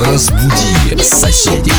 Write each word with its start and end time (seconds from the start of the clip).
Разбуди 0.00 0.96
соседей. 1.02 1.72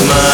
is. 0.00 0.32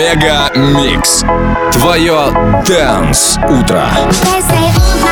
Мега 0.00 0.50
Микс. 0.56 1.09
Твое 1.72 2.32
Дэнс 2.66 3.38
Утро. 3.48 3.88
Утро. 4.10 5.09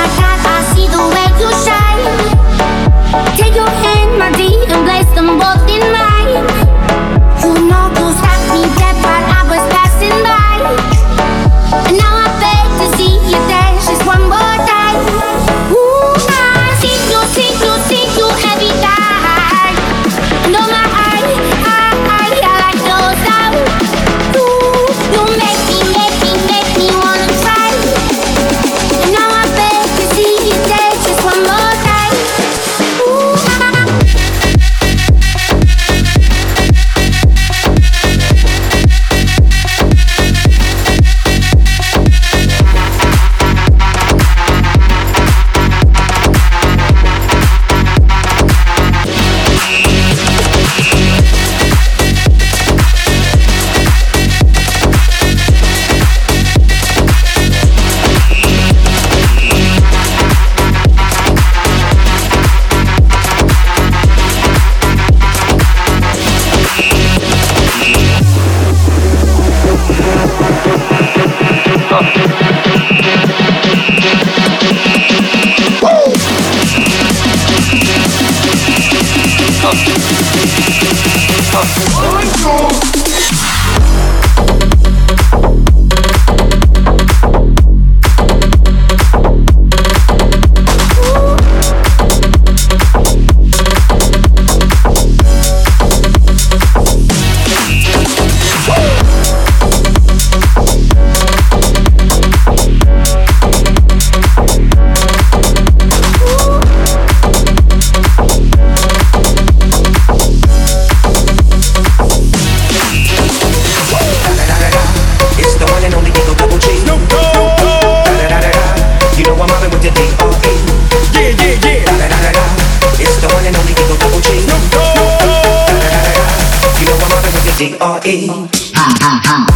D-R-E. 127.58 129.48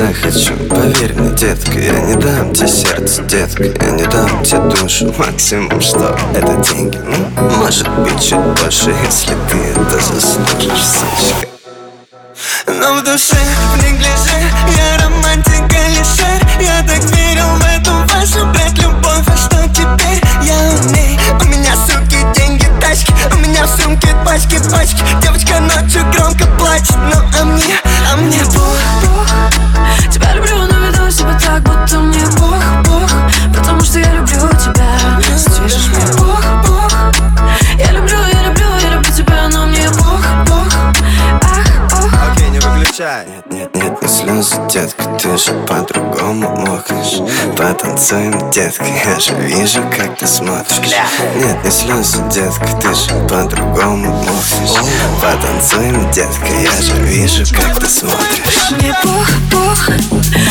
Захочу, 0.00 0.54
поверь 0.68 1.12
мне, 1.14 1.30
детка 1.36 1.78
Я 1.78 2.00
не 2.00 2.16
дам 2.16 2.52
тебе 2.54 2.68
сердце, 2.68 3.22
детка 3.22 3.64
Я 3.64 3.90
не 3.90 4.04
дам 4.04 4.42
тебе 4.42 4.60
душу. 4.60 5.14
Максимум, 5.18 5.80
что 5.80 6.16
это 6.34 6.54
деньги 6.56 6.98
Ну, 7.04 7.50
может 7.58 7.88
быть, 7.98 8.22
чуть 8.22 8.38
больше 8.38 8.94
Если 9.04 9.34
ты 9.50 9.58
это 9.58 10.00
заслужишь, 10.00 10.84
сучка 10.84 11.46
но 12.66 12.94
в 12.94 13.02
душе, 13.02 13.36
в 13.74 13.76
неглиже 13.82 14.40
Я 14.76 15.04
романтик 15.04 15.70
Алишер 15.74 16.40
Я 16.58 16.82
так 16.82 17.04
верил 17.14 17.48
в 17.56 17.64
эту 17.64 17.90
вашу, 18.14 18.46
блядь, 18.46 18.78
любовь. 18.78 19.26
А 19.26 19.36
что 19.36 19.68
теперь? 19.68 20.22
Я 20.42 20.54
умней. 20.54 21.18
У 21.38 21.44
меня 21.44 21.74
суки, 21.76 22.16
деньги, 22.34 22.66
тачки. 22.80 23.12
У 23.34 23.38
меня 23.38 23.66
в 23.66 23.80
сумке 23.80 24.14
пачки, 24.24 24.58
пачки. 24.70 25.02
Девочка 25.20 25.60
ночью 25.60 26.02
громко 26.12 26.46
плачет 26.58 26.96
Ну 27.12 27.20
а 27.38 27.44
мне, 27.44 27.74
а 28.10 28.16
мне 28.16 28.40
пох, 28.46 28.78
себя 31.70 31.86
так, 31.86 31.99
не 43.00 43.06
выключай 43.06 43.26
Нет, 43.26 43.46
нет, 43.50 43.74
нет, 43.74 44.02
не 44.02 44.08
слезы, 44.08 44.56
детка 44.68 45.04
Ты 45.18 45.36
же 45.36 45.52
по-другому 45.66 46.48
мокнешь. 46.56 47.20
Потанцуем, 47.56 48.50
детка 48.50 48.84
Я 48.84 49.18
же 49.18 49.34
вижу, 49.34 49.82
как 49.96 50.18
ты 50.18 50.26
смотришь. 50.26 50.96
Нет, 51.36 51.64
не 51.64 51.70
слезы, 51.70 52.18
детка 52.30 52.66
Ты 52.80 52.94
же 52.94 53.10
по-другому 53.28 54.12
мокнешь. 54.12 54.76
Потанцуем, 55.22 56.10
детка 56.10 56.46
Я 56.62 56.82
же 56.82 56.94
вижу, 57.02 57.44
как 57.54 57.80
ты 57.80 57.88
смотришь. 57.88 58.70
Мне 58.72 58.94
Бог, 59.02 59.28
Бог 59.50 59.86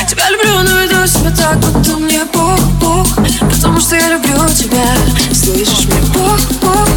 Тебя 0.07 0.29
люблю, 0.29 0.59
но 0.63 0.81
веду 0.81 1.07
себя 1.07 1.31
так, 1.31 1.57
будто 1.57 1.97
мне 1.97 2.23
Бог, 2.33 2.59
Бог 2.81 3.07
Потому 3.51 3.79
что 3.79 3.95
я 3.95 4.09
люблю 4.09 4.47
тебя. 4.49 4.85
Слышишь 5.33 5.85
мне 5.85 6.01
Бог, 6.13 6.39
Бог 6.61 6.89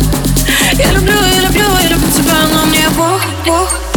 Я 0.73 0.93
люблю, 0.93 1.13
я 1.13 1.43
люблю, 1.43 1.65
я 1.83 1.89
люблю 1.89 2.11
тебя, 2.13 2.35
но 2.53 2.67
мне 2.67 2.89
Бог, 2.97 3.21
Бог 3.45 3.92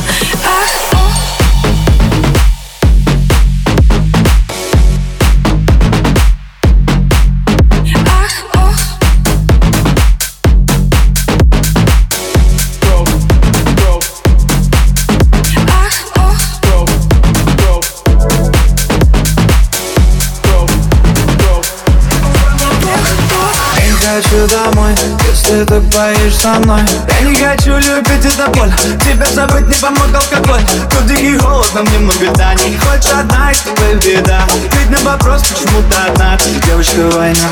ты 25.46 25.80
поешь 25.82 26.36
со 26.36 26.54
мной? 26.60 26.82
Я 27.22 27.28
не 27.28 27.36
хочу 27.36 27.78
любить 27.78 28.26
это 28.26 28.50
боль. 28.50 28.72
Тебя 29.02 29.26
забыть 29.28 29.68
не 29.68 29.76
помог 29.76 30.08
алкоголь 30.14 30.62
Тут 30.90 31.06
дикий 31.06 31.38
холод, 31.38 31.70
нам 31.76 31.86
немного 31.94 32.32
да 32.36 32.54
Не 32.56 32.78
хочешь 32.78 33.12
одна, 33.12 33.52
и 33.52 33.56
с 33.56 33.60
тобой 33.60 33.96
беда. 33.96 34.42
Ведь 34.72 34.90
на 34.90 35.10
вопрос, 35.10 35.44
почему 35.44 35.82
ты 35.90 35.98
одна? 35.98 36.38
Ты 36.38 36.50
девочка 36.66 37.10
война. 37.16 37.50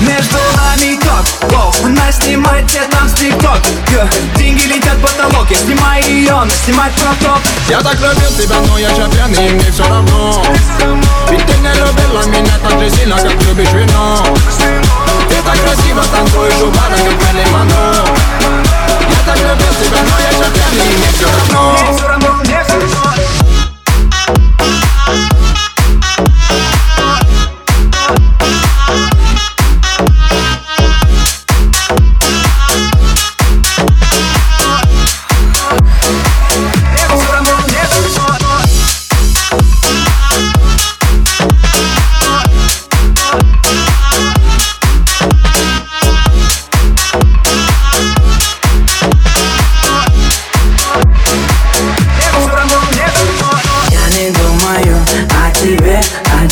Между 0.00 0.38
нами 0.56 0.98
ток, 1.00 1.50
воу 1.52 1.72
Она 1.84 2.10
снимает 2.10 2.66
тебе 2.68 2.82
там 2.90 3.08
с 3.08 3.12
тикток 3.12 3.60
Деньги 4.36 4.64
летят 4.64 4.96
в 4.96 5.02
потолок. 5.02 5.48
Я 5.50 5.56
снимаю 5.56 6.04
ее, 6.04 6.32
она 6.32 6.50
снимает 6.50 6.92
поток 6.94 7.40
Я 7.68 7.80
так 7.80 7.94
любил 7.94 8.30
тебя, 8.40 8.56
но 8.66 8.78
я 8.78 8.88
же 8.88 9.08
пьяный, 9.12 9.50
мне 9.50 9.70
все 9.70 9.84
равно. 9.84 10.44
Ведь 11.30 11.46
ты 11.46 11.58
не 11.58 11.74
любила 11.74 12.26
меня 12.26 12.58
так 12.62 12.80
же 12.80 12.90
сильно, 12.90 13.16
как 13.16 13.42
любишь 13.44 13.72
вино. 13.72 14.24
так 14.24 14.37
танцуешь 16.58 16.62
у 16.62 16.70
бара, 16.70 16.96
как 16.96 17.32
Мэрилин 17.32 17.52
Монро 17.52 18.04
Я 19.00 19.18
так 19.26 19.38
любил 19.38 19.72
тебя, 19.80 20.00
но 20.02 20.18
я 20.18 20.32
же 20.32 20.50
пьяный, 20.52 20.94
и 20.94 21.77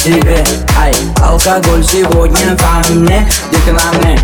о 0.07 0.13
тебе 0.13 0.45
Ай, 0.79 0.93
алкоголь 1.23 1.85
сегодня 1.85 2.57
во 2.57 2.95
мне, 2.95 3.29
где-то 3.51 3.73
на 3.73 3.99
мне? 3.99 4.19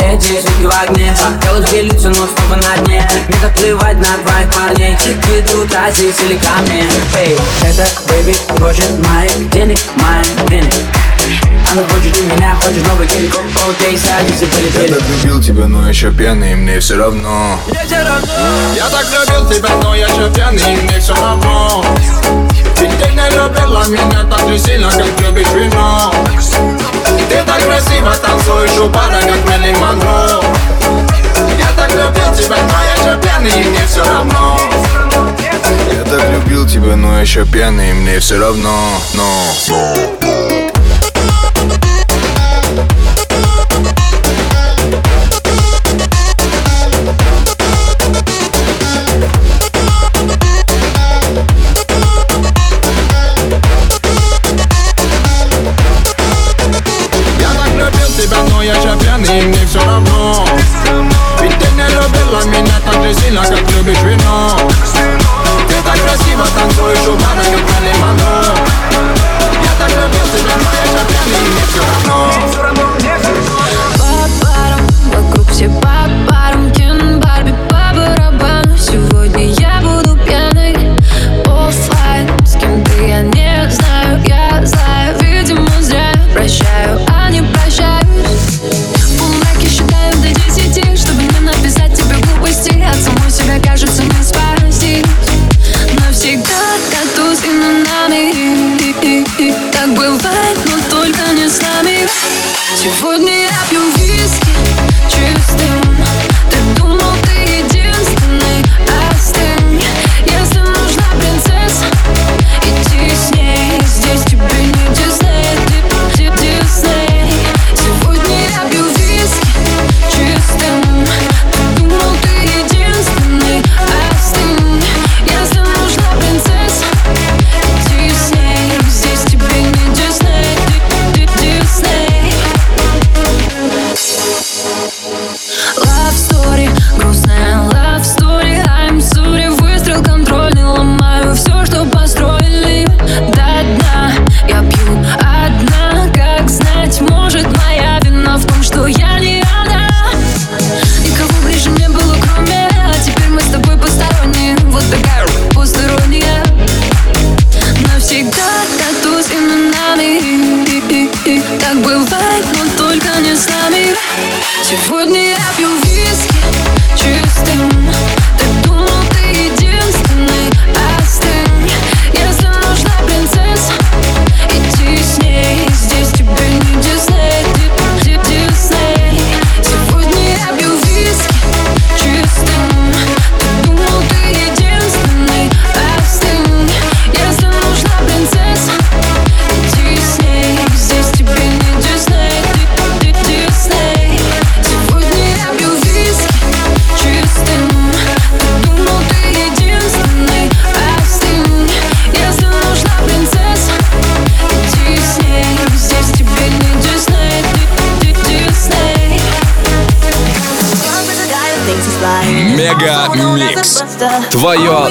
Эти 0.00 0.40
сутки 0.40 0.64
в 0.64 0.82
огне 0.82 1.14
Хотел 1.16 1.62
делиться, 1.64 2.08
но 2.08 2.26
снова 2.26 2.56
на 2.56 2.84
дне. 2.84 3.08
Не 3.28 3.34
так 3.36 3.54
плевать 3.54 3.96
на 3.96 4.18
твоих 4.18 4.54
парней 4.54 4.96
Ведут 5.26 5.74
азисили 5.74 6.36
ко 6.36 6.62
мне 6.62 6.84
Эй, 7.16 7.36
это 7.62 7.86
бэйби 8.08 8.34
хочет 8.60 8.90
моих 9.08 9.50
денег, 9.50 9.78
моих 9.96 10.48
денег. 10.50 10.74
Она 11.70 11.82
хочет 11.82 12.16
и 12.16 12.22
меня, 12.22 12.56
хочет 12.62 12.86
новый 12.86 13.06
гелик 13.06 13.34
Окей, 13.68 13.98
садись 13.98 14.42
и 14.42 14.44
Я 14.44 14.50
полетели 14.50 14.94
так 14.94 15.08
любил 15.08 15.42
тебя, 15.42 15.66
но 15.66 15.82
я 15.84 15.88
еще 15.88 16.10
пьяный, 16.10 16.54
мне 16.54 16.80
все 16.80 16.96
равно. 16.96 17.58
Я 18.74 18.88
так 18.88 19.06
любил 19.12 19.50
тебя, 19.50 19.70
но 19.82 19.94
я 19.94 20.06
еще 20.06 20.32
пьяный, 20.34 20.82
мне 20.82 20.98
все 21.00 21.14
равно 21.14 21.84
Ведь 22.80 22.96
ты 22.98 23.10
не 23.10 23.28
любила 23.30 23.84
меня 23.88 24.24
так 24.30 24.48
же 24.48 24.58
сильно, 24.58 24.88
как 24.90 25.20
любишь 25.20 25.48
вино 25.52 26.12
Ты 27.28 27.42
так 27.44 27.64
красиво 27.64 28.14
танцуешь 28.22 28.78
у 28.78 28.88
бара, 28.88 29.20
как 29.20 29.44
Мэрилин 29.46 29.78
Монро 29.78 30.40
Я 31.58 31.72
так 31.76 31.90
любил 31.90 32.34
тебя, 32.36 32.56
но 32.56 32.84
я 32.84 32.94
еще 32.94 33.20
пьяный, 33.20 33.60
и 33.60 33.68
мне 33.68 33.86
все 33.86 34.04
равно 34.04 34.56
Я 35.92 36.04
так 36.04 36.30
любил 36.30 36.68
тебя, 36.68 36.94
но 36.94 37.14
я 37.14 37.20
еще 37.22 37.44
пьяный, 37.44 37.90
и 37.90 37.94
мне 37.94 38.20
все 38.20 38.38
равно, 38.38 38.72
но. 39.14 40.18
Я 40.22 40.27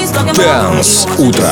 Dance 0.07 1.05
утро. 1.17 1.43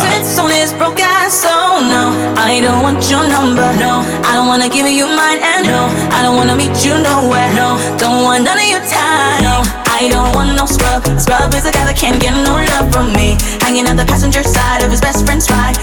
I 2.38 2.61
don't 2.61 2.81
want 2.81 3.09
your 3.09 3.27
number, 3.27 3.67
no. 3.75 4.03
I 4.23 4.35
don't 4.35 4.47
wanna 4.47 4.69
give 4.69 4.88
you 4.88 5.05
mine, 5.05 5.39
and 5.43 5.67
no, 5.67 5.89
I 6.11 6.23
don't 6.23 6.38
wanna 6.38 6.55
meet 6.55 6.85
you 6.85 6.95
nowhere, 6.97 7.51
no. 7.53 7.77
Don't 7.97 8.23
want 8.23 8.43
none 8.43 8.57
of 8.57 8.67
your 8.73 8.79
time, 8.88 9.43
no. 9.43 9.63
I 9.85 10.07
don't 10.09 10.33
want 10.33 10.55
no 10.55 10.65
scrub. 10.65 11.03
Scrub 11.19 11.53
is 11.53 11.65
a 11.65 11.71
guy 11.71 11.85
that 11.85 11.97
can't 11.97 12.19
get 12.19 12.33
no 12.33 12.55
love 12.71 12.91
from 12.91 13.11
me. 13.13 13.38
Hanging 13.61 13.88
on 13.88 13.95
the 13.97 14.05
passenger 14.05 14.43
side 14.43 14.81
of 14.81 14.89
his 14.89 15.01
best 15.01 15.25
friend's 15.25 15.50
ride, 15.51 15.77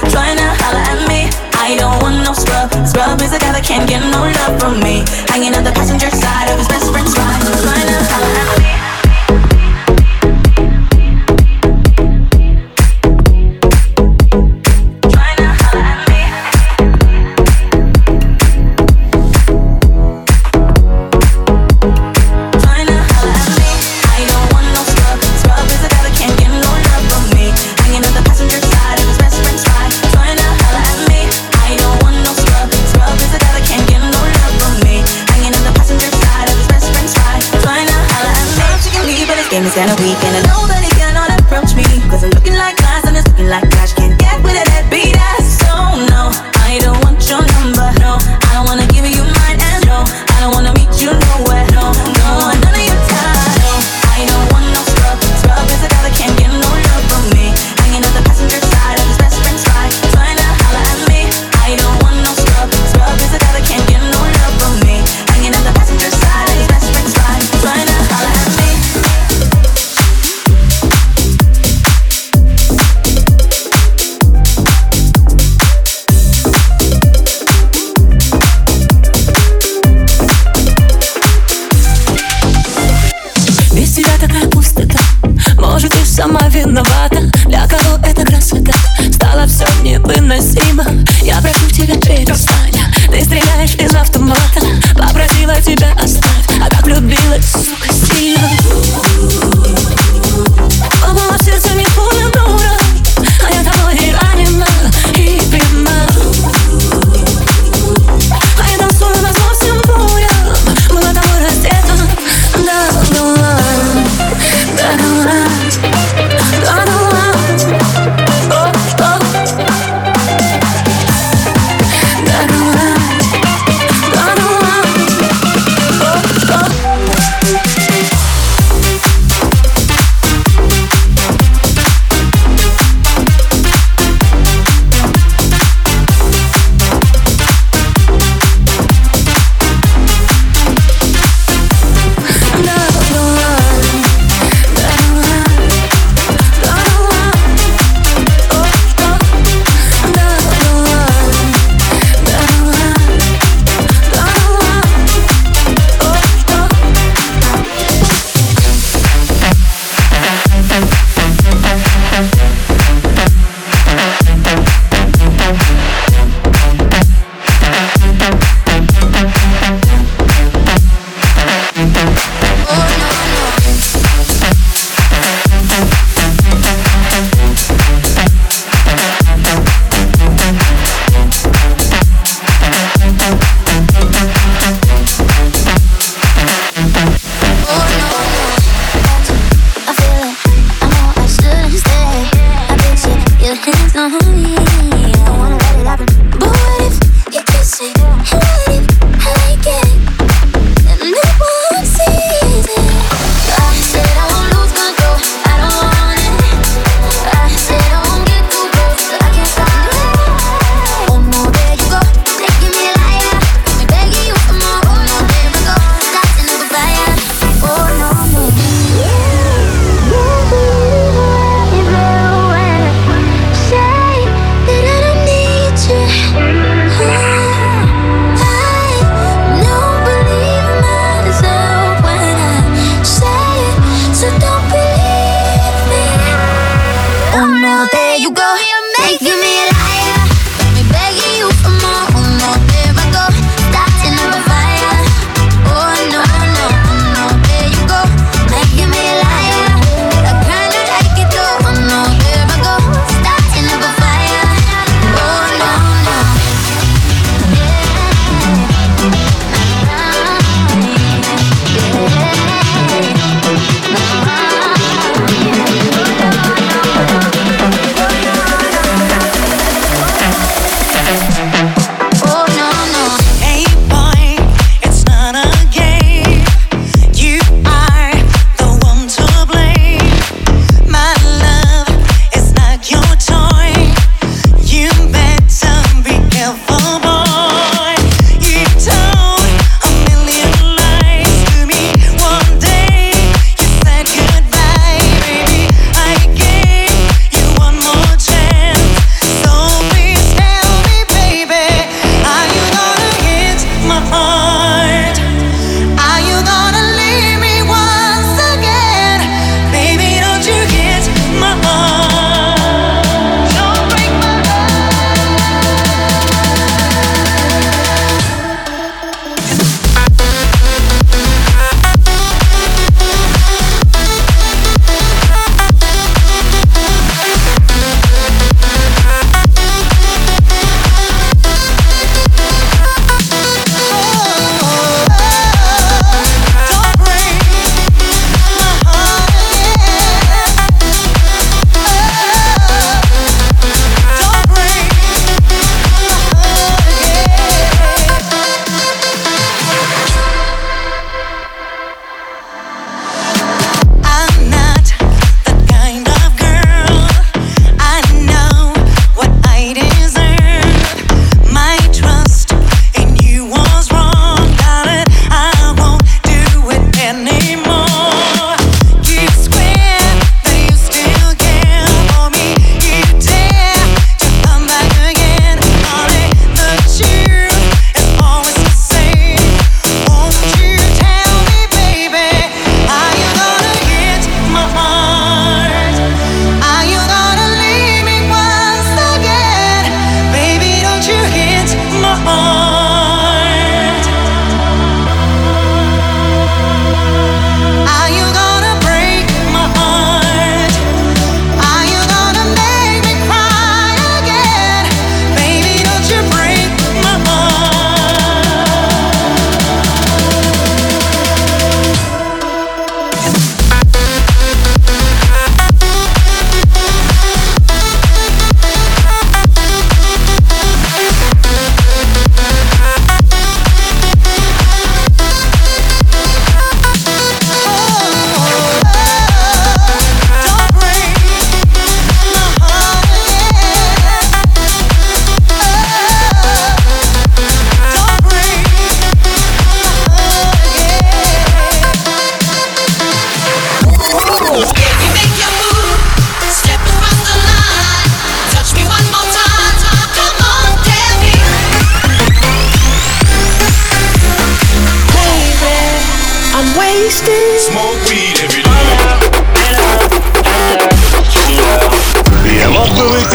And 40.26 40.36
I 40.38 40.42
know 40.48 40.68
that 40.68 40.82
he 40.84 40.92
cannot 40.96 41.30
approach 41.40 41.76
me. 41.76 41.86
Cause 42.10 42.24
I'm 42.24 42.32
looking 42.32 42.56
like 42.56 42.78
glass 42.78 43.06
and 43.08 43.18
it's 43.18 43.28
looking 43.28 43.48
like 43.48 43.70
cash 43.72 43.94
Can't 43.94 44.13